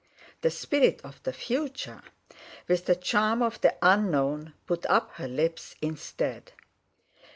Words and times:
The 0.41 0.49
spirit 0.49 0.99
of 1.03 1.21
the 1.21 1.31
future, 1.31 2.01
with 2.67 2.85
the 2.85 2.95
charm 2.95 3.43
of 3.43 3.61
the 3.61 3.75
unknown, 3.83 4.53
put 4.65 4.83
up 4.87 5.11
her 5.17 5.27
lips 5.27 5.75
instead. 5.79 6.53